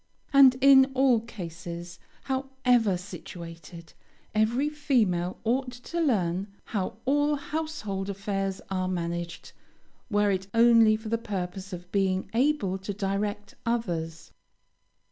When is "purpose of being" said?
11.19-12.31